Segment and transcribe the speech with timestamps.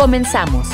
[0.00, 0.66] Comenzamos.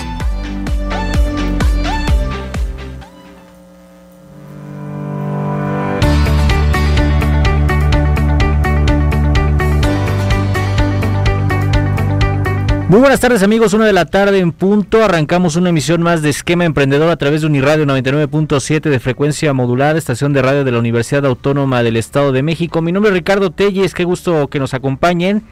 [12.88, 16.30] Muy buenas tardes amigos, una de la tarde en punto, arrancamos una emisión más de
[16.30, 20.78] Esquema Emprendedor a través de Uniradio 99.7 de frecuencia modulada, estación de radio de la
[20.78, 22.80] Universidad Autónoma del Estado de México.
[22.80, 25.42] Mi nombre es Ricardo Telles, qué gusto que nos acompañen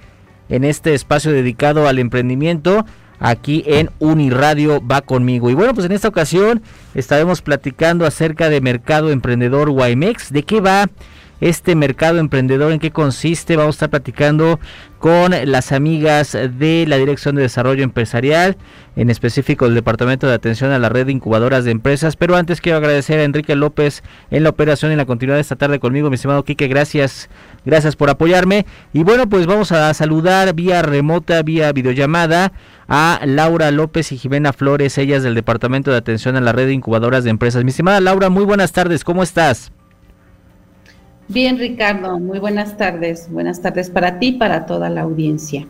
[0.48, 2.84] en este espacio dedicado al emprendimiento
[3.20, 5.50] aquí en Uniradio va conmigo.
[5.50, 6.62] Y bueno, pues en esta ocasión
[6.94, 10.88] estaremos platicando acerca de Mercado Emprendedor YMEX, de qué va
[11.40, 13.56] este mercado emprendedor, en qué consiste.
[13.56, 14.58] Vamos a estar platicando
[14.98, 18.56] con las amigas de la Dirección de Desarrollo Empresarial,
[18.96, 22.16] en específico del Departamento de Atención a la Red de Incubadoras de Empresas.
[22.16, 25.42] Pero antes quiero agradecer a Enrique López en la operación y en la continuidad de
[25.42, 26.68] esta tarde conmigo, mi estimado Quique.
[26.68, 27.28] Gracias,
[27.66, 28.64] gracias por apoyarme.
[28.94, 32.52] Y bueno, pues vamos a saludar vía remota, vía videollamada
[32.88, 36.72] a Laura López y Jimena Flores, ellas del Departamento de Atención a la Red de
[36.72, 37.62] Incubadoras de Empresas.
[37.62, 39.70] Mi estimada Laura, muy buenas tardes, ¿cómo estás?
[41.28, 43.30] Bien, Ricardo, muy buenas tardes.
[43.30, 45.66] Buenas tardes para ti y para toda la audiencia.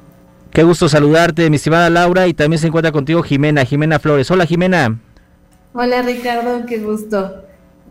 [0.51, 4.31] Qué gusto saludarte, mi estimada Laura, y también se encuentra contigo Jimena, Jimena Flores.
[4.31, 4.99] Hola, Jimena.
[5.73, 7.43] Hola, Ricardo, qué gusto.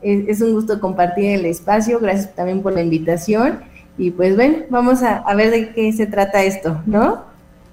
[0.01, 1.99] Es, un gusto compartir el espacio.
[1.99, 3.59] Gracias también por la invitación.
[3.97, 7.23] Y pues ven, vamos a, a ver de qué se trata esto, ¿no?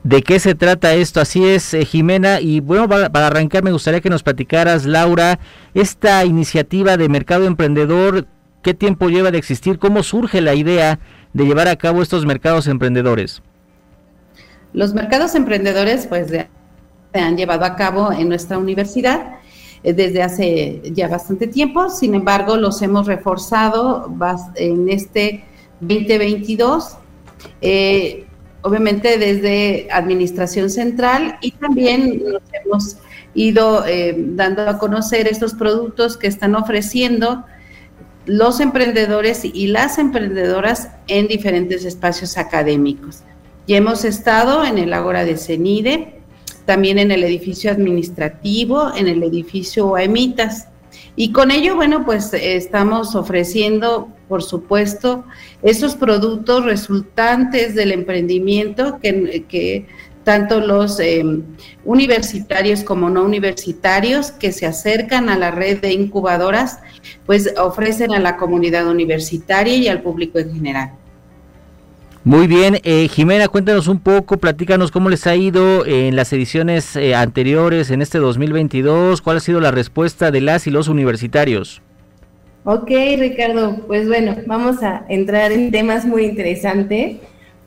[0.03, 1.21] ¿De qué se trata esto?
[1.21, 2.41] Así es, eh, Jimena.
[2.41, 5.39] Y bueno, para, para, arrancar me gustaría que nos platicaras, Laura,
[5.75, 8.27] esta iniciativa de Mercado Emprendedor,
[8.63, 9.79] ¿Qué tiempo lleva de existir?
[9.79, 10.99] ¿Cómo surge la idea
[11.33, 13.43] de llevar a cabo estos mercados emprendedores?
[14.73, 16.49] Los mercados emprendedores pues se
[17.19, 19.41] han llevado a cabo en nuestra universidad
[19.83, 24.15] eh, desde hace ya bastante tiempo, sin embargo los hemos reforzado
[24.57, 25.45] en este
[25.81, 26.97] 2022,
[27.63, 28.27] eh,
[28.61, 32.97] obviamente desde Administración Central y también nos hemos
[33.35, 37.45] ido eh, dando a conocer estos productos que están ofreciendo
[38.31, 43.25] los emprendedores y las emprendedoras en diferentes espacios académicos.
[43.67, 46.21] Ya hemos estado en el Ágora de CENIDE,
[46.65, 50.69] también en el edificio administrativo, en el edificio AEMITAS.
[51.17, 55.25] Y con ello, bueno, pues estamos ofreciendo, por supuesto,
[55.63, 59.89] esos productos resultantes del emprendimiento que, que
[60.23, 61.43] tanto los em,
[61.85, 66.79] universitarios como no universitarios que se acercan a la red de incubadoras,
[67.27, 70.93] pues ofrecen a la comunidad universitaria y al público en general.
[72.23, 76.95] Muy bien, eh, Jimena, cuéntanos un poco, platícanos cómo les ha ido en las ediciones
[76.95, 81.81] eh, anteriores, en este 2022, cuál ha sido la respuesta de las y los universitarios.
[82.65, 87.17] Ok, Ricardo, pues bueno, vamos a entrar en temas muy interesantes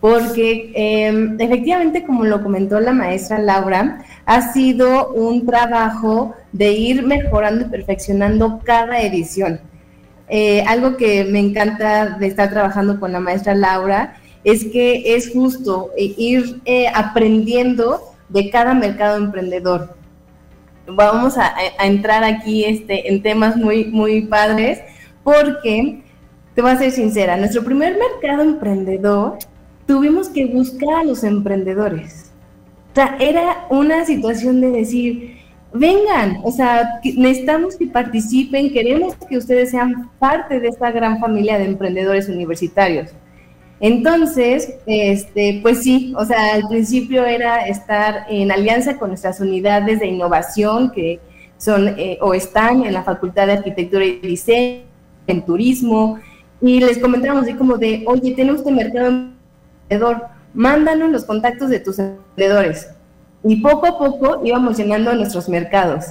[0.03, 7.03] porque em, efectivamente, como lo comentó la maestra Laura, ha sido un trabajo de ir
[7.03, 9.61] mejorando y perfeccionando cada edición.
[10.27, 15.31] Eh, algo que me encanta de estar trabajando con la maestra Laura es que es
[15.31, 19.95] justo eh, ir eh, aprendiendo de cada mercado emprendedor.
[20.85, 24.81] Vamos a, a, entrar aquí este, en temas muy, muy padres
[25.23, 26.03] porque,
[26.55, 29.37] te voy a ser sincera, nuestro primer mercado emprendedor
[29.85, 32.31] tuvimos que buscar a los emprendedores.
[32.91, 35.37] O sea, era una situación de decir,
[35.73, 41.57] vengan, o sea, necesitamos que participen, queremos que ustedes sean parte de esta gran familia
[41.57, 43.09] de emprendedores universitarios.
[43.79, 49.99] Entonces, este, pues sí, o sea, al principio era estar en alianza con nuestras unidades
[49.99, 51.19] de innovación que
[51.57, 54.83] son eh, o están en la Facultad de Arquitectura y Diseño,
[55.27, 56.19] en turismo,
[56.61, 59.29] y les comentamos así como de, oye, tenemos este mercado
[60.53, 62.89] mándanos los contactos de tus emprendedores.
[63.43, 66.05] Y poco a poco íbamos llenando nuestros mercados.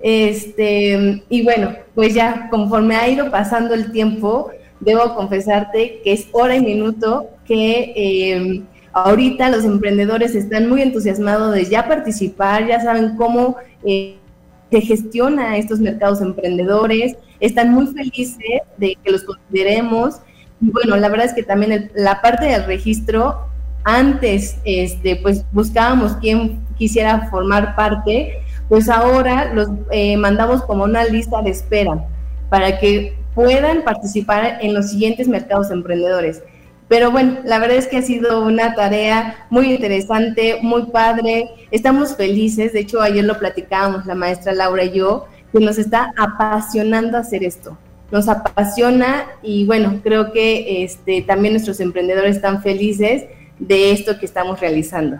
[0.00, 4.50] Este, y bueno, pues ya conforme ha ido pasando el tiempo,
[4.80, 8.62] debo confesarte que es hora y minuto que eh,
[8.92, 14.16] ahorita los emprendedores están muy entusiasmados de ya participar, ya saben cómo eh,
[14.70, 20.16] se gestiona estos mercados emprendedores, están muy felices de que los consideremos
[20.70, 23.46] bueno, la verdad es que también la parte del registro
[23.82, 31.04] antes este, pues buscábamos quién quisiera formar parte, pues ahora los eh, mandamos como una
[31.04, 32.04] lista de espera
[32.48, 36.42] para que puedan participar en los siguientes mercados emprendedores.
[36.86, 41.48] Pero bueno, la verdad es que ha sido una tarea muy interesante, muy padre.
[41.70, 46.12] Estamos felices, de hecho ayer lo platicábamos la maestra Laura y yo, que nos está
[46.16, 47.76] apasionando hacer esto.
[48.12, 53.24] Nos apasiona y bueno, creo que este, también nuestros emprendedores están felices
[53.58, 55.18] de esto que estamos realizando.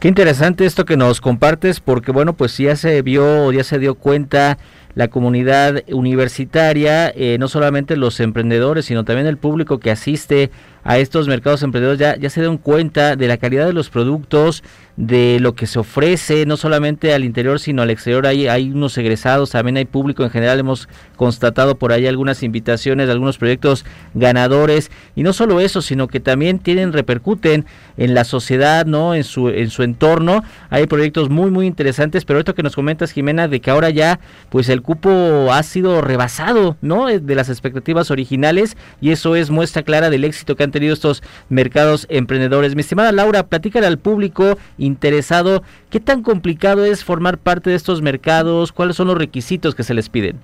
[0.00, 3.96] Qué interesante esto que nos compartes porque bueno, pues ya se vio, ya se dio
[3.96, 4.56] cuenta
[4.94, 10.50] la comunidad universitaria, eh, no solamente los emprendedores, sino también el público que asiste
[10.84, 14.64] a estos mercados emprendedores ya, ya se dan cuenta de la calidad de los productos,
[15.00, 18.26] de lo que se ofrece, no solamente al interior, sino al exterior.
[18.26, 20.60] Hay, hay unos egresados, también hay público en general.
[20.60, 24.90] Hemos constatado por ahí algunas invitaciones algunos proyectos ganadores.
[25.16, 27.64] Y no solo eso, sino que también tienen, repercuten
[27.96, 29.14] en la sociedad, ¿no?
[29.14, 30.44] En su, en su entorno.
[30.68, 32.26] Hay proyectos muy, muy interesantes.
[32.26, 34.20] Pero esto que nos comentas, Jimena, de que ahora ya,
[34.50, 37.06] pues el cupo ha sido rebasado, ¿no?
[37.06, 38.76] De las expectativas originales.
[39.00, 42.74] Y eso es muestra clara del éxito que han tenido estos mercados emprendedores.
[42.74, 44.58] Mi estimada Laura, platícale al público
[44.90, 49.82] interesado qué tan complicado es formar parte de estos mercados, cuáles son los requisitos que
[49.82, 50.38] se les piden.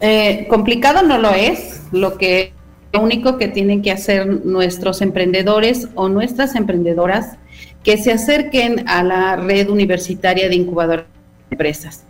[0.00, 2.54] Eh, complicado no lo es, lo que
[2.98, 7.36] único que tienen que hacer nuestros emprendedores o nuestras emprendedoras
[7.84, 12.04] que se acerquen a la red universitaria de incubadoras de empresas,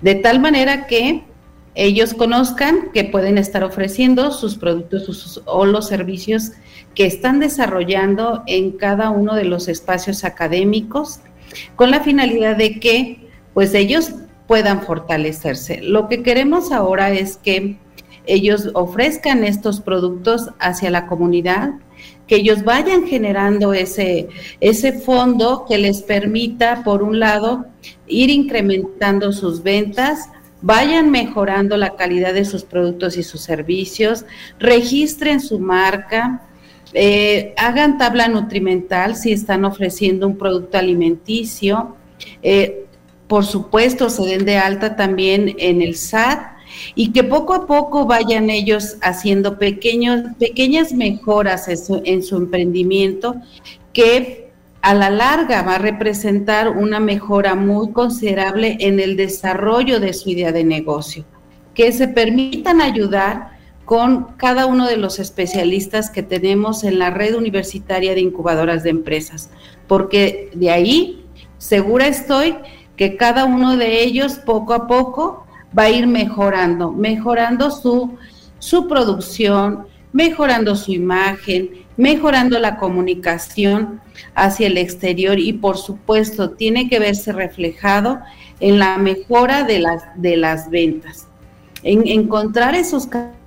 [0.00, 1.24] de tal manera que
[1.74, 6.52] ellos conozcan que pueden estar ofreciendo sus productos o los servicios
[6.94, 11.20] que están desarrollando en cada uno de los espacios académicos
[11.76, 14.12] con la finalidad de que pues ellos
[14.46, 15.80] puedan fortalecerse.
[15.82, 17.78] Lo que queremos ahora es que
[18.26, 21.70] ellos ofrezcan estos productos hacia la comunidad,
[22.26, 24.28] que ellos vayan generando ese,
[24.60, 27.66] ese fondo que les permita, por un lado,
[28.06, 30.28] ir incrementando sus ventas,
[30.60, 34.24] vayan mejorando la calidad de sus productos y sus servicios,
[34.58, 36.42] registren su marca,
[36.94, 41.96] eh, hagan tabla nutrimental si están ofreciendo un producto alimenticio.
[42.42, 42.86] Eh,
[43.26, 46.52] por supuesto, se den de alta también en el SAT
[46.94, 53.36] y que poco a poco vayan ellos haciendo pequeñas mejoras en su emprendimiento
[53.92, 54.50] que
[54.82, 60.30] a la larga va a representar una mejora muy considerable en el desarrollo de su
[60.30, 61.24] idea de negocio,
[61.72, 63.51] que se permitan ayudar
[63.84, 68.90] con cada uno de los especialistas que tenemos en la red universitaria de incubadoras de
[68.90, 69.50] empresas,
[69.88, 71.24] porque de ahí
[71.58, 72.56] segura estoy
[72.96, 75.46] que cada uno de ellos poco a poco
[75.76, 78.16] va a ir mejorando, mejorando su,
[78.58, 84.00] su producción, mejorando su imagen, mejorando la comunicación
[84.34, 88.20] hacia el exterior y por supuesto tiene que verse reflejado
[88.60, 91.26] en la mejora de las, de las ventas,
[91.82, 93.41] en encontrar esos canales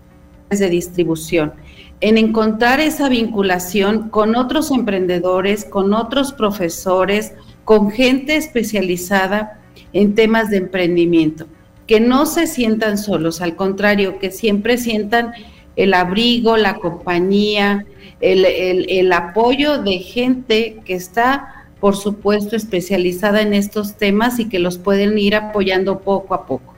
[0.49, 1.53] de distribución,
[2.01, 7.33] en encontrar esa vinculación con otros emprendedores, con otros profesores,
[7.63, 9.59] con gente especializada
[9.93, 11.47] en temas de emprendimiento,
[11.87, 15.31] que no se sientan solos, al contrario, que siempre sientan
[15.75, 17.85] el abrigo, la compañía,
[18.21, 24.77] el, apoyo de gente que está, por supuesto, especializada en estos temas y que los
[24.77, 26.73] pueden ir apoyando poco a poco.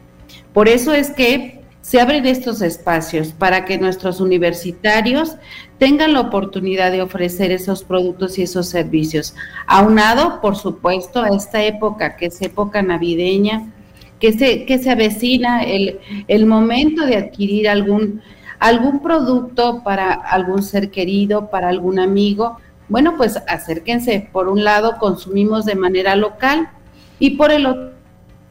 [0.54, 1.57] Por eso es que
[1.88, 5.38] se abren estos espacios para que nuestros universitarios
[5.77, 9.34] tengan la oportunidad de ofrecer esos productos y esos servicios.
[9.67, 13.72] Aunado, por supuesto, a esta época que es época navideña,
[14.20, 18.22] que se, que se avecina el, el momento de adquirir algún
[18.60, 22.58] algún producto para algún ser querido, para algún amigo,
[22.89, 24.27] bueno, pues acérquense.
[24.34, 26.70] Por un lado, consumimos de manera local
[27.17, 27.97] y por el otro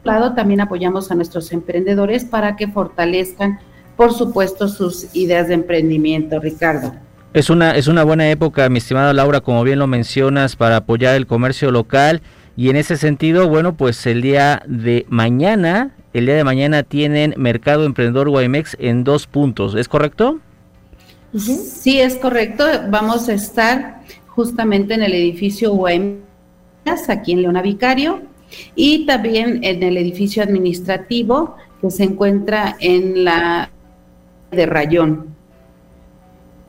[0.07, 3.59] lado, también apoyamos a nuestros emprendedores para que fortalezcan,
[3.95, 6.93] por supuesto, sus ideas de emprendimiento, Ricardo.
[7.33, 11.15] Es una, es una buena época, mi estimada Laura, como bien lo mencionas, para apoyar
[11.15, 12.21] el comercio local.
[12.55, 17.35] Y en ese sentido, bueno, pues el día de mañana el día de mañana tienen
[17.37, 20.39] Mercado Emprendedor Guaymex en dos puntos, ¿es correcto?
[21.37, 22.65] Sí, es correcto.
[22.89, 28.21] Vamos a estar justamente en el edificio Guaymex, aquí en Leona Vicario,
[28.75, 33.69] y también en el edificio administrativo que se encuentra en la
[34.51, 35.35] de Rayón.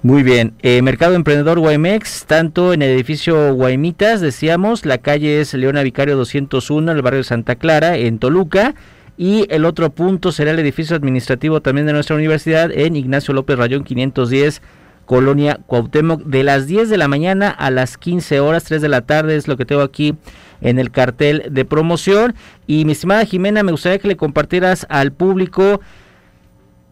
[0.02, 5.54] Muy bien, eh, Mercado Emprendedor Guaymex, tanto en el edificio Guaymitas, decíamos, la calle es
[5.54, 8.76] Leona Vicario 201, en el barrio de Santa Clara, en Toluca,
[9.16, 13.58] y el otro punto será el edificio administrativo también de nuestra universidad en Ignacio López
[13.58, 14.62] Rayón 510
[15.04, 19.00] Colonia Cuauhtémoc, de las 10 de la mañana a las 15 horas, 3 de la
[19.00, 20.14] tarde es lo que tengo aquí
[20.60, 22.34] en el cartel de promoción.
[22.66, 25.80] Y mi estimada Jimena, me gustaría que le compartieras al público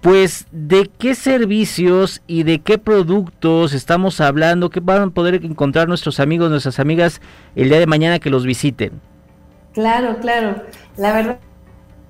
[0.01, 5.89] pues de qué servicios y de qué productos estamos hablando, que van a poder encontrar
[5.89, 7.21] nuestros amigos, nuestras amigas
[7.57, 8.93] el día de mañana que los visiten.
[9.73, 10.63] Claro, claro.
[10.97, 11.39] La verdad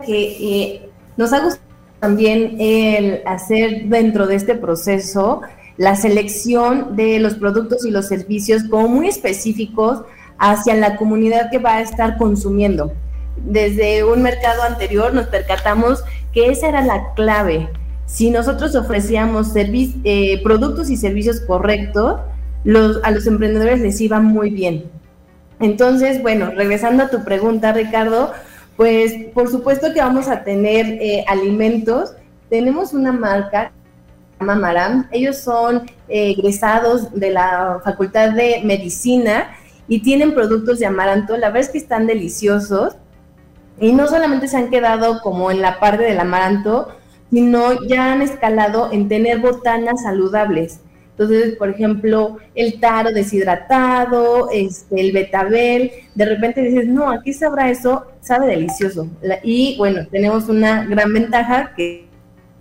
[0.05, 1.65] que eh, nos ha gustado
[2.01, 5.41] también el hacer dentro de este proceso
[5.77, 10.03] la selección de los productos y los servicios como muy específicos
[10.39, 12.93] hacia la comunidad que va a estar consumiendo.
[13.37, 16.03] Desde un mercado anterior nos percatamos
[16.33, 17.69] que esa era la clave.
[18.07, 22.21] Si nosotros ofrecíamos eh, productos y servicios correctos,
[23.03, 24.85] a los emprendedores les iba muy bien.
[25.61, 28.33] Entonces, bueno, regresando a tu pregunta, Ricardo,
[28.77, 32.13] pues por supuesto que vamos a tener eh, alimentos.
[32.51, 33.73] Tenemos una marca
[34.39, 35.09] Maram.
[35.11, 39.49] Ellos son eh, egresados de la Facultad de Medicina
[39.89, 41.37] y tienen productos de amaranto.
[41.37, 42.97] La verdad es que están deliciosos.
[43.79, 46.89] Y no solamente se han quedado como en la parte del amaranto,
[47.31, 50.81] sino ya han escalado en tener botanas saludables.
[51.19, 57.71] Entonces, por ejemplo, el taro deshidratado, este, el betabel, de repente dices, no, aquí sabrá
[57.71, 59.09] eso, sabe delicioso.
[59.43, 62.07] y bueno, tenemos una gran ventaja que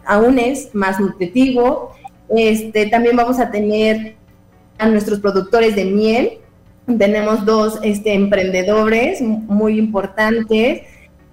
[0.05, 1.91] aún es más nutritivo.
[2.29, 4.15] Este, también vamos a tener
[4.77, 6.39] a nuestros productores de miel.
[6.85, 10.83] Tenemos dos este, emprendedores muy importantes.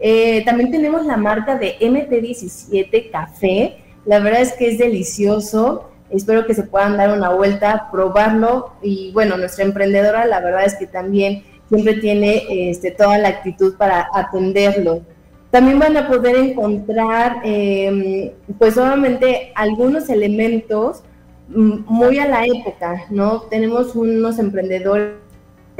[0.01, 3.77] Eh, también tenemos la marca de MT17 Café.
[4.07, 5.91] La verdad es que es delicioso.
[6.11, 8.73] Espero que se puedan dar una vuelta, probarlo.
[8.83, 13.77] Y bueno, nuestra emprendedora, la verdad es que también siempre tiene este, toda la actitud
[13.77, 15.03] para atenderlo.
[15.51, 21.03] También van a poder encontrar, em, pues obviamente, algunos elementos
[21.49, 23.43] mm, muy a la época, ¿no?
[23.43, 25.22] Tenemos unos emprendedores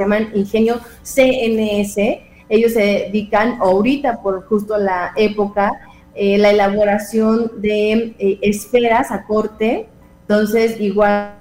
[0.03, 1.97] llaman Ingenio CNS,
[2.49, 5.71] ellos se dedican ahorita por justo la época,
[6.15, 9.87] eh, la elaboración de eh, esferas a corte,
[10.21, 11.35] entonces igual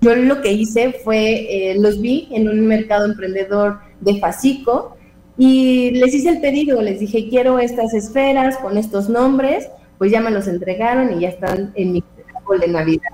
[0.00, 4.96] yo lo que hice fue, eh, los vi en un mercado emprendedor de Facico,
[5.36, 10.20] y les hice el pedido, les dije, quiero estas esferas con estos nombres, pues ya
[10.20, 12.04] me los entregaron y ya están en mi
[12.36, 13.10] árbol de Navidad.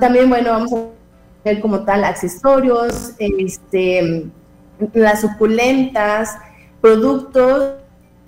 [0.00, 1.01] también, bueno, vamos a
[1.60, 4.26] como tal accesorios, este,
[4.92, 6.36] las suculentas,
[6.80, 7.74] productos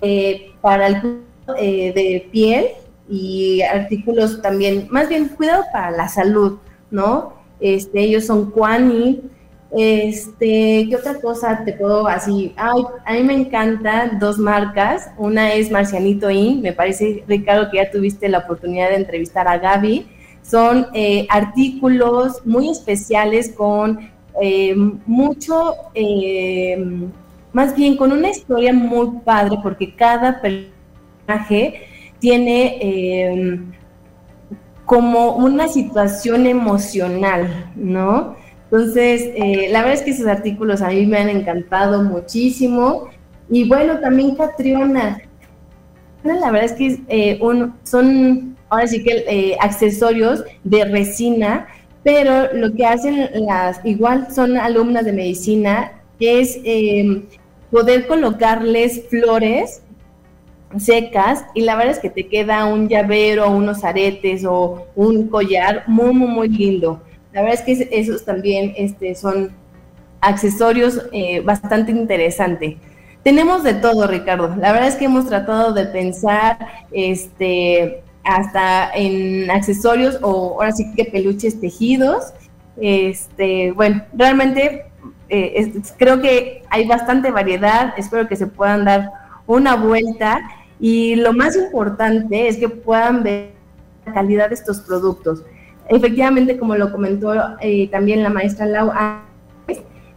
[0.01, 1.21] eh, para el
[1.57, 2.67] eh, de piel
[3.09, 6.57] y artículos también, más bien cuidado para la salud,
[6.91, 7.33] ¿no?
[7.59, 9.21] Este, ellos son Quani,
[9.71, 12.53] este, ¿qué otra cosa te puedo así?
[12.55, 15.09] Ay, a mí me encantan dos marcas.
[15.17, 16.61] Una es Marcianito In.
[16.61, 20.07] Me parece, Ricardo, que ya tuviste la oportunidad de entrevistar a Gaby.
[20.45, 23.99] Son eh, artículos muy especiales con
[24.41, 24.75] eh,
[25.05, 26.77] mucho, eh,
[27.53, 31.81] más bien con una historia muy padre, porque cada personaje
[32.19, 33.63] tiene
[34.85, 38.35] como una situación emocional, ¿no?
[38.65, 43.07] Entonces, eh, la verdad es que esos artículos a mí me han encantado muchísimo.
[43.49, 45.21] Y bueno, también Catriona.
[46.23, 47.39] La verdad es que eh,
[47.83, 51.67] son, ahora sí que eh, accesorios de resina,
[52.03, 57.23] pero lo que hacen las, igual son alumnas de medicina, es em,
[57.71, 59.81] poder colocarles flores
[60.77, 65.83] secas y la verdad es que te queda un llavero, unos aretes o un collar
[65.87, 67.01] muy, muy, muy lindo.
[67.33, 69.51] La verdad es que esos también este, son
[70.21, 72.75] accesorios eh, bastante interesantes.
[73.23, 74.55] Tenemos de todo, Ricardo.
[74.55, 76.57] La verdad es que hemos tratado de pensar
[76.91, 82.33] este, hasta en accesorios o ahora sí que peluches tejidos.
[82.77, 84.85] Este, bueno, realmente
[85.29, 87.93] eh, creo que hay bastante variedad.
[87.97, 89.11] Espero que se puedan dar
[89.47, 90.41] una vuelta.
[90.79, 93.51] Y lo más importante es que puedan ver
[94.05, 95.43] la calidad de estos productos
[95.87, 98.91] efectivamente, como lo comentó eh, también la maestra Lau,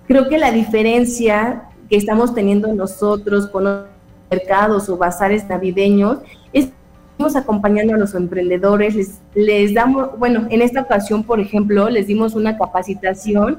[0.06, 3.84] creo que la diferencia que estamos teniendo nosotros con los
[4.30, 6.18] mercados o bazares navideños
[6.52, 6.70] es
[7.18, 12.06] estamos acompañando a los emprendedores, les, les damos, bueno, en esta ocasión, por ejemplo, les
[12.06, 13.58] dimos una capacitación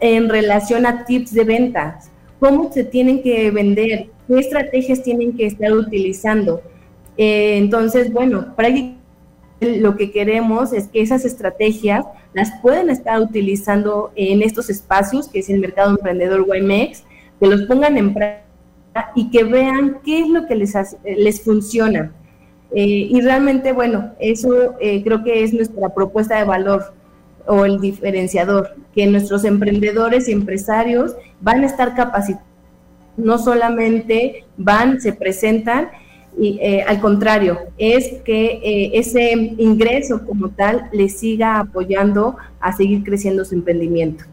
[0.00, 5.46] en relación a tips de ventas, cómo se tienen que vender, qué estrategias tienen que
[5.46, 6.60] estar utilizando.
[7.16, 8.98] Eh, entonces, bueno, prácticamente
[9.60, 12.04] lo que queremos es que esas estrategias
[12.34, 17.04] las pueden estar utilizando en estos espacios, que es el mercado emprendedor YMEX,
[17.40, 22.12] que los pongan en práctica y que vean qué es lo que les, les funciona.
[22.74, 26.92] Eh, y realmente, bueno, eso eh, creo que es nuestra propuesta de valor.
[27.46, 32.46] o el diferenciador, que nuestros emprendedores y empresarios van a estar capacitados,
[33.16, 35.88] no solamente van, se presentan,
[36.38, 42.72] y, eh, al contrario, es que eh, ese ingreso como tal les siga apoyando a
[42.72, 44.24] seguir creciendo su emprendimiento.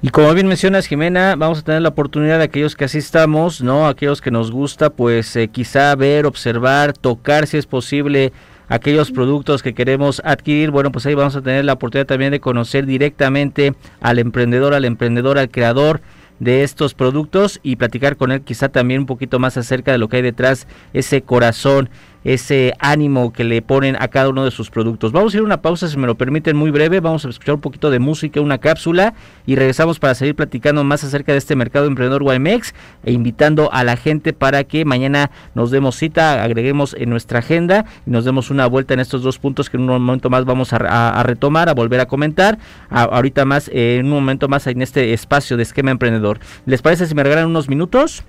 [0.00, 3.88] Y como bien mencionas, Jimena, vamos a tener la oportunidad de aquellos que asistamos, ¿no?
[3.88, 8.32] Aquellos que nos gusta, pues eh, quizá ver, observar, tocar si es posible
[8.68, 12.38] aquellos productos que queremos adquirir, bueno, pues ahí vamos a tener la oportunidad también de
[12.38, 16.00] conocer directamente al emprendedor, al emprendedor, al creador
[16.38, 20.08] de estos productos y platicar con él quizá también un poquito más acerca de lo
[20.08, 21.90] que hay detrás, ese corazón,
[22.24, 25.12] ese ánimo que le ponen a cada uno de sus productos.
[25.12, 27.00] Vamos a ir a una pausa, si me lo permiten, muy breve.
[27.00, 29.14] Vamos a escuchar un poquito de música, una cápsula
[29.46, 33.84] y regresamos para seguir platicando más acerca de este mercado emprendedor YMX e invitando a
[33.84, 38.50] la gente para que mañana nos demos cita, agreguemos en nuestra agenda y nos demos
[38.50, 41.74] una vuelta en estos dos puntos que en un momento más vamos a, retomar, a
[41.74, 42.58] volver a comentar.
[42.90, 46.40] ahorita más, en un momento más en este espacio de esquema emprendedor.
[46.66, 48.24] ¿Les parece si me regalan unos minutos?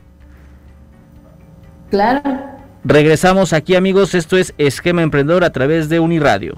[1.89, 2.58] Claro.
[2.83, 6.55] Regresamos aquí amigos, esto es Esquema Emprendedor a través de Uniradio.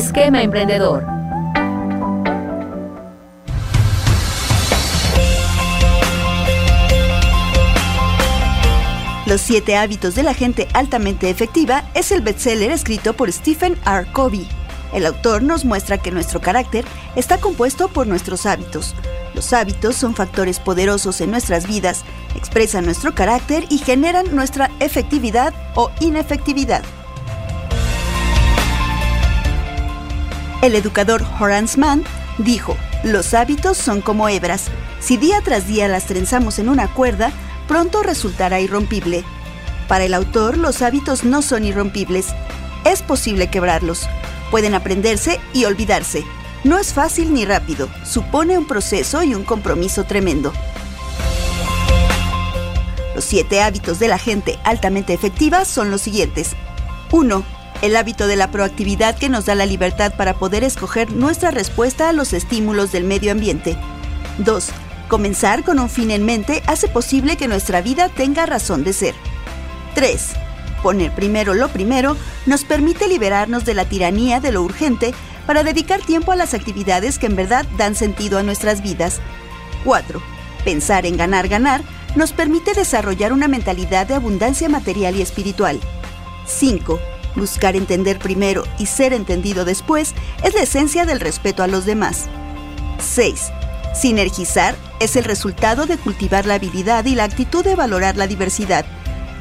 [0.00, 1.04] Esquema Emprendedor.
[9.26, 14.10] Los siete hábitos de la gente altamente efectiva es el bestseller escrito por Stephen R.
[14.12, 14.48] Covey.
[14.94, 18.94] El autor nos muestra que nuestro carácter está compuesto por nuestros hábitos.
[19.34, 25.52] Los hábitos son factores poderosos en nuestras vidas, expresan nuestro carácter y generan nuestra efectividad
[25.74, 26.84] o inefectividad.
[30.62, 32.04] El educador Horace Mann
[32.36, 34.66] dijo, los hábitos son como hebras.
[35.00, 37.32] Si día tras día las trenzamos en una cuerda,
[37.66, 39.24] pronto resultará irrompible.
[39.88, 42.26] Para el autor, los hábitos no son irrompibles.
[42.84, 44.06] Es posible quebrarlos.
[44.50, 46.24] Pueden aprenderse y olvidarse.
[46.62, 47.88] No es fácil ni rápido.
[48.04, 50.52] Supone un proceso y un compromiso tremendo.
[53.14, 56.50] Los siete hábitos de la gente altamente efectiva son los siguientes.
[57.10, 57.59] 1.
[57.82, 62.08] El hábito de la proactividad que nos da la libertad para poder escoger nuestra respuesta
[62.08, 63.76] a los estímulos del medio ambiente.
[64.38, 64.70] 2
[65.10, 69.14] Comenzar con un fin en mente hace posible que nuestra vida tenga razón de ser.
[69.96, 70.28] 3.
[70.84, 72.16] Poner primero lo primero
[72.46, 75.12] nos permite liberarnos de la tiranía de lo urgente
[75.46, 79.20] para dedicar tiempo a las actividades que en verdad dan sentido a nuestras vidas.
[79.84, 80.22] 4.
[80.64, 81.82] Pensar en ganar, ganar
[82.14, 85.80] nos permite desarrollar una mentalidad de abundancia material y espiritual.
[86.46, 87.00] 5.
[87.36, 92.26] Buscar entender primero y ser entendido después es la esencia del respeto a los demás.
[92.98, 93.50] 6.
[93.94, 98.84] Sinergizar es el resultado de cultivar la habilidad y la actitud de valorar la diversidad.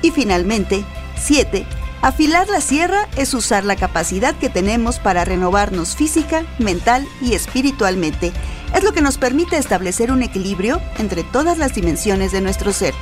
[0.01, 0.83] Y finalmente,
[1.21, 1.65] 7.
[2.01, 8.31] Afilar la sierra es usar la capacidad que tenemos para renovarnos física, mental y espiritualmente.
[8.73, 12.93] Es lo que nos permite establecer un equilibrio entre todas las dimensiones de nuestro ser.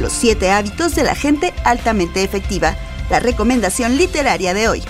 [0.00, 2.74] Los 7 hábitos de la gente altamente efectiva.
[3.10, 4.82] La recomendación literaria de hoy.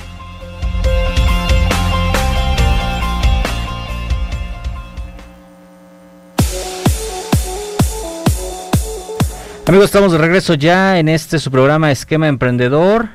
[9.67, 13.09] Amigos, estamos de regreso ya en este su programa Esquema Emprendedor.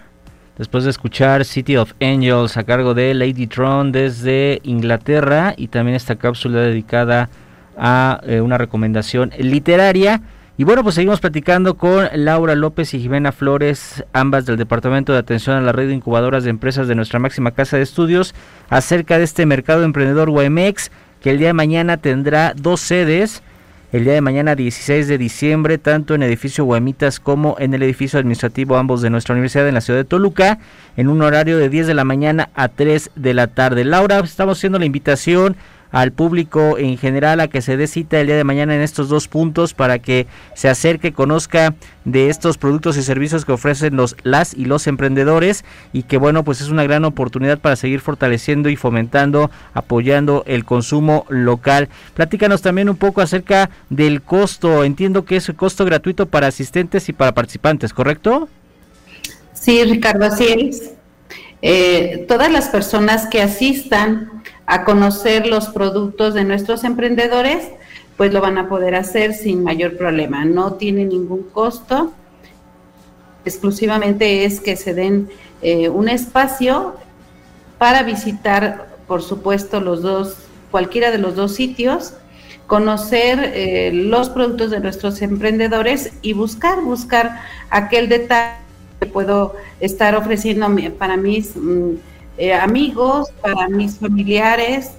[0.58, 5.96] Después de escuchar City of Angels a cargo de Lady Tron desde Inglaterra y también
[5.96, 7.30] esta cápsula dedicada
[7.78, 10.22] a eh, una recomendación literaria.
[10.58, 15.20] Y bueno, pues seguimos platicando con Laura López y Jimena Flores, ambas del Departamento de
[15.20, 18.34] Atención a la Red de Incubadoras de Empresas de nuestra máxima casa de estudios,
[18.70, 23.44] acerca de este mercado emprendedor YMX, que el día de mañana tendrá dos sedes
[23.92, 27.84] el día de mañana 16 de diciembre, tanto en el edificio Guamitas como en el
[27.84, 30.60] edificio administrativo, ambos de nuestra universidad en la ciudad de Toluca,
[30.98, 33.86] en un horario de 10 de la mañana a 3 de la tarde.
[33.86, 35.56] Laura, estamos haciendo la invitación
[35.92, 39.10] al público en general a que se dé cita el día de mañana en estos
[39.10, 44.16] dos puntos para que se acerque, conozca de estos productos y servicios que ofrecen los
[44.24, 48.70] las y los emprendedores y que bueno, pues es una gran oportunidad para seguir fortaleciendo
[48.70, 51.90] y fomentando, apoyando el consumo local.
[52.14, 54.84] Platícanos también un poco acerca del costo.
[54.84, 58.50] Entiendo que es costo gratuito para asistentes y para participantes, ¿correcto?
[59.54, 60.94] Sí, Ricardo, así es.
[61.62, 67.70] Eh, todas las personas que asistan a conocer los productos de nuestros emprendedores,
[68.18, 70.46] pues lo van a poder hacer sin mayor problema.
[70.46, 72.12] No tiene ningún costo.
[73.44, 75.30] Exclusivamente es que se den
[75.62, 76.96] eh, un espacio
[77.78, 80.38] para visitar, por supuesto, los dos,
[80.72, 82.14] cualquiera de los dos sitios,
[82.68, 88.56] conocer eh, los productos de nuestros emprendedores y buscar, buscar aquel detalle
[89.00, 91.96] que puedo estar ofreciendo para mis mm,
[92.38, 94.92] eh, amigos, para mis familiares,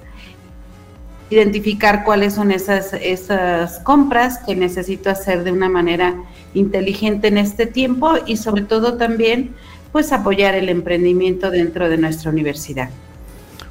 [1.31, 6.15] identificar cuáles son esas, esas compras que necesito hacer de una manera
[6.55, 9.55] inteligente en este tiempo y sobre todo también
[9.93, 12.91] pues apoyar el emprendimiento dentro de nuestra universidad.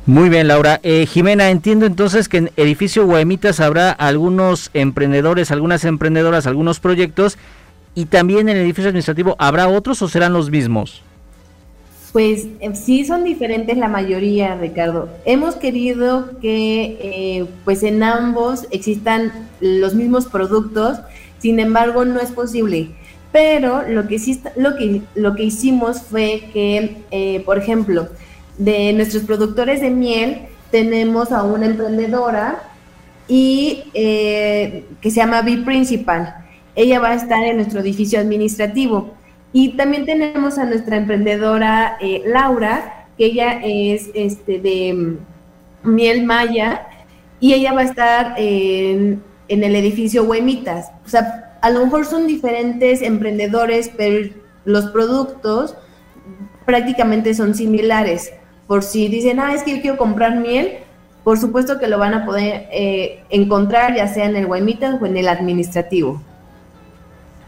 [0.05, 0.79] Muy bien, Laura.
[0.83, 7.37] Eh, Jimena, entiendo entonces que en edificio Guaymitas habrá algunos emprendedores, algunas emprendedoras, algunos proyectos
[7.95, 11.01] y también en el edificio administrativo habrá otros o serán los mismos
[12.15, 15.09] pues eh, sí son diferentes la mayoría, Ricardo.
[15.25, 20.99] Hemos querido que eh, pues en ambos existan los mismos productos,
[21.39, 22.91] sin embargo no es posible.
[23.33, 28.07] Pero lo que, sí, lo que, lo que hicimos fue que, eh, por ejemplo,
[28.57, 32.63] de nuestros productores de miel, tenemos a una emprendedora
[33.27, 36.33] y que se llama B Principal.
[36.77, 39.15] Ella va a estar en nuestro edificio administrativo.
[39.57, 46.25] Y también tenemos a nuestra emprendedora eh, Laura, que ella es este, de mm, Miel
[46.25, 46.85] Maya,
[47.39, 50.91] y ella va a estar en, el edificio Huemitas.
[51.05, 54.29] O sea, a lo mejor son diferentes emprendedores, pero
[54.65, 55.77] los productos
[56.65, 58.33] prácticamente son similares.
[58.67, 60.79] Por si dicen, ah, es que yo quiero comprar miel,
[61.23, 65.05] por supuesto que lo van a poder eh, encontrar ya sea en el Guaymitas o
[65.05, 66.21] en el administrativo.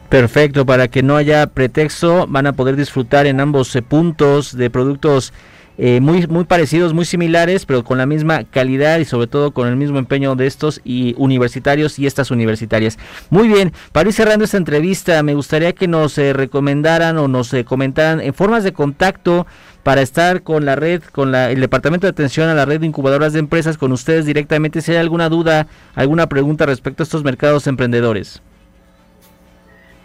[0.09, 4.69] Perfecto, para que no haya pretexto, van a poder disfrutar en ambos eh, puntos de
[4.69, 5.33] productos
[5.77, 9.67] eh, muy, muy parecidos, muy similares, pero con la misma calidad y sobre todo con
[9.67, 12.97] el mismo empeño de estos y universitarios y estas universitarias.
[13.29, 17.53] Muy bien, para ir cerrando esta entrevista, me gustaría que nos eh, recomendaran o nos
[17.65, 19.45] comentaran en formas de contacto
[19.83, 22.87] para estar con la red, con la, el Departamento de Atención a la Red de
[22.87, 27.25] Incubadoras de Empresas, con ustedes directamente, si hay alguna duda, alguna pregunta respecto a estos
[27.25, 28.41] mercados emprendedores.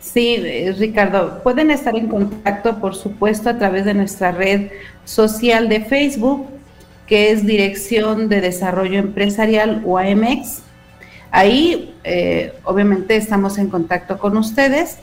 [0.02, 4.72] Sí, eh, Ricardo, pueden estar en contacto, por supuesto, a través de nuestra red
[5.04, 6.48] social de Facebook,
[7.06, 10.62] que es Dirección de Desarrollo Empresarial UAMX.
[11.30, 14.98] Ahí, eh, obviamente, estamos en contacto con ustedes.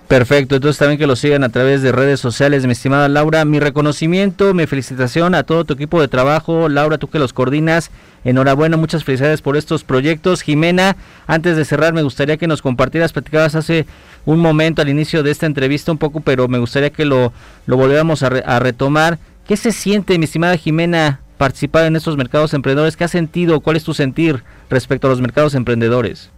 [0.08, 3.44] Perfecto, entonces también que lo sigan a través de redes sociales, mi estimada Laura.
[3.44, 6.70] Mi reconocimiento, mi felicitación a todo tu equipo de trabajo.
[6.70, 7.90] Laura, tú que los coordinas,
[8.24, 10.44] enhorabuena, muchas felicidades por estos proyectos.
[10.44, 10.96] Jimena,
[11.26, 13.88] antes de cerrar, me gustaría que nos compartieras, platicabas hace
[14.26, 17.34] un momento al inicio de esta entrevista un poco, pero me gustaría que lo,
[17.66, 19.18] lo volviéramos a, a retomar.
[19.48, 22.96] ¿Qué se siente, mi estimada Jimena, participar en estos mercados emprendedores?
[22.96, 23.60] ¿Qué has sentido?
[23.60, 26.30] ¿Cuál es tu sentir respecto a los mercados emprendedores?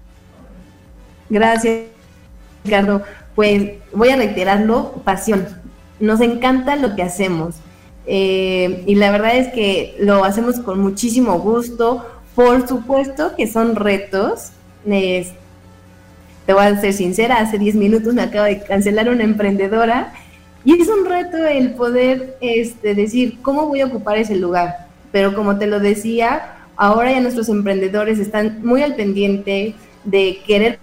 [1.29, 1.85] Gracias,
[2.63, 3.03] Ricardo.
[3.35, 5.47] Pues voy a reiterarlo, pasión.
[5.99, 7.55] Nos encanta lo que hacemos.
[8.05, 12.05] Eh, y la verdad es que lo hacemos con muchísimo gusto.
[12.35, 14.51] Por supuesto que son retos.
[14.85, 20.13] te voy a ser sincera, hace 10 minutos me acaba de cancelar una emprendedora
[20.67, 24.86] y es un reto el poder este, decir, ¿cómo voy a ocupar ese lugar?
[25.11, 30.79] Pero como te lo decía, ahora ya nuestros emprendedores están muy al pendiente de querer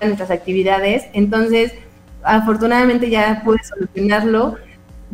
[0.00, 1.72] nuestras actividades, entonces
[2.22, 4.56] afortunadamente ya puedes solucionarlo,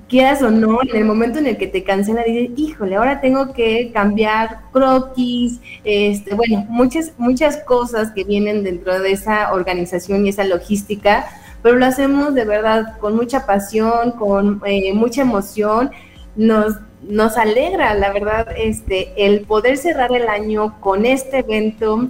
[0.09, 3.53] quieras o no, en el momento en el que te cancela, dices, híjole, ahora tengo
[3.53, 10.31] que cambiar croquis, este, bueno, muchas, muchas cosas que vienen dentro de esa organización y
[10.31, 11.27] esa logística,
[11.62, 15.90] pero lo hacemos de verdad con mucha pasión, con eh, mucha emoción,
[16.37, 16.75] nos
[17.09, 22.09] nos alegra, la verdad, este, el poder cerrar el año con este evento.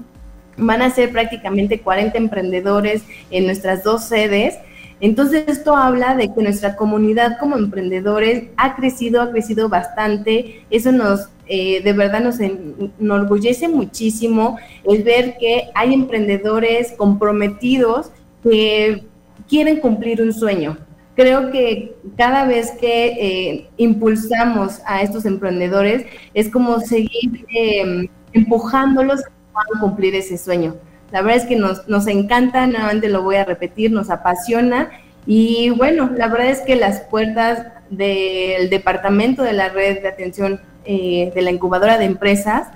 [0.57, 4.57] Van a ser prácticamente 40 emprendedores en nuestras dos sedes.
[5.01, 10.65] Entonces esto habla de que nuestra comunidad como emprendedores ha crecido, ha crecido bastante.
[10.71, 18.11] Eso nos, eh, de verdad nos enorgullece muchísimo el ver que hay emprendedores comprometidos
[18.43, 19.03] que
[19.49, 20.77] quieren cumplir un sueyo
[21.14, 29.22] creo que cada vez que eh, impulsamos a estos emprendedores es como seguir em, empujándolos
[29.22, 30.77] a cumplir ese sueño.
[31.12, 34.90] La verdad es que nos, nos encanta, nuevamente lo voy a repetir, nos apasiona
[35.27, 40.61] y bueno, la verdad es que las puertas del departamento de la red de atención
[40.85, 42.68] eh, de la incubadora de empresas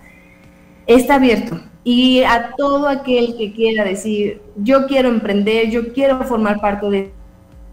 [0.87, 1.61] está abierto.
[1.85, 7.13] Y a todo aquel que quiera decir, yo quiero emprender, yo quiero formar parte de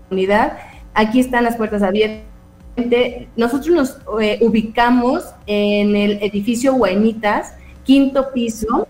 [0.09, 0.57] unidad.
[0.93, 2.23] Aquí están las puertas abiertas.
[3.35, 8.87] Nosotros nos eh, ubicamos en el edificio Guainitas, quinto piso,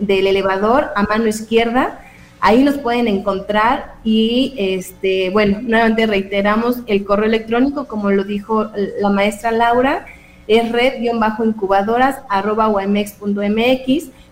[0.00, 2.00] del elevador a mano izquierda.
[2.40, 8.70] Ahí nos pueden encontrar y, este, bueno, nuevamente reiteramos el correo electrónico, como lo dijo
[9.00, 10.06] la maestra Laura,
[10.46, 12.20] es red-incubadoras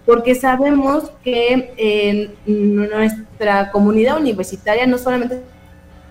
[0.06, 5.42] porque sabemos que en nuestra comunidad universitaria no solamente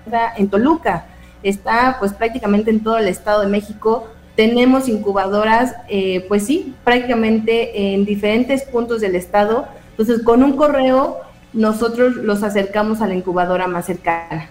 [0.05, 1.07] está en Toluca,
[1.41, 4.07] está pues prácticamente en todo el Estado de México.
[4.35, 9.65] Tenemos incubadoras, eh, pues sí, prácticamente en diferentes puntos del Estado.
[9.91, 11.21] Entonces, con un correo,
[11.53, 14.49] nosotros los acercamos a la incubadora más cercana.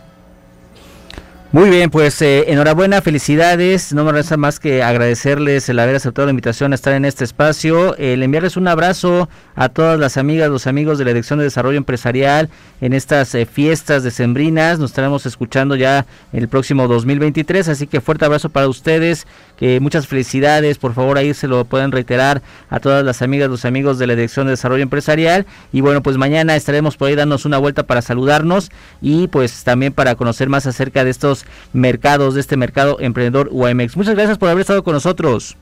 [1.55, 3.93] Muy bien, pues eh, enhorabuena, felicidades.
[3.93, 7.23] No me resta más que agradecerles el haber aceptado la invitación a estar en este
[7.23, 11.45] espacio, el enviarles un abrazo a todas las amigas, los amigos de la Dirección de
[11.45, 12.49] Desarrollo Empresarial
[12.81, 14.81] en estas eh, fiestas decembrinas.
[14.81, 20.09] Nos estaremos escuchando ya el próximo 2023, así que fuerte abrazo para ustedes, que muchas
[20.09, 20.79] felicidades.
[20.79, 24.17] Por favor, ahí se lo pueden reiterar a todas las amigas, los amigos de la
[24.17, 25.47] Dirección de Desarrollo Empresarial.
[25.73, 29.93] Y bueno, pues mañana estaremos por ahí dándonos una vuelta para saludarnos y pues también
[29.93, 33.97] para conocer más acerca de estos mercados, de este mercado emprendedor UAMX.
[33.97, 35.57] Muchas gracias por haber estado con nosotros.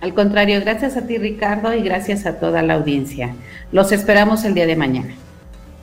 [0.00, 3.34] Al contrario, gracias a ti Ricardo y gracias a toda la audiencia.
[3.72, 5.14] Los esperamos el día de mañana.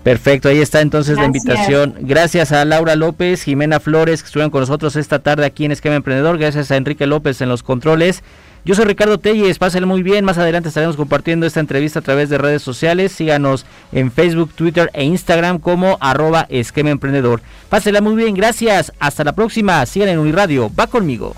[0.03, 1.95] Perfecto, ahí está entonces la invitación.
[2.01, 5.95] Gracias a Laura López, Jimena Flores, que estuvieron con nosotros esta tarde aquí en Esquema
[5.95, 6.37] Emprendedor.
[6.37, 8.21] Gracias a Enrique López en los controles.
[8.65, 10.23] Yo soy Ricardo Telles, pásenle muy bien.
[10.23, 13.11] Más adelante estaremos compartiendo esta entrevista a través de redes sociales.
[13.11, 17.41] Síganos en Facebook, Twitter e Instagram como arroba esquema emprendedor.
[17.67, 18.93] Pásenla muy bien, gracias.
[18.99, 19.85] Hasta la próxima.
[19.85, 20.71] Sigan en Uniradio.
[20.79, 21.35] Va conmigo.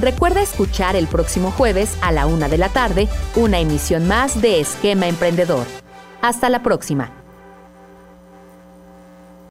[0.00, 4.60] Recuerda escuchar el próximo jueves a la una de la tarde una emisión más de
[4.60, 5.66] Esquema Emprendedor.
[6.22, 7.21] Hasta la próxima.